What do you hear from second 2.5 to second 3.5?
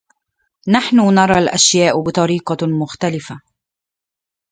مختلفة.